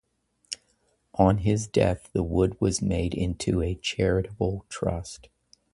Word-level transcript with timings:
On 1.13 1.37
his 1.37 1.67
death 1.67 2.09
the 2.11 2.23
wood 2.23 2.59
was 2.59 2.81
made 2.81 3.13
into 3.13 3.61
a 3.61 3.75
charitable 3.75 4.65
trust. 4.67 5.29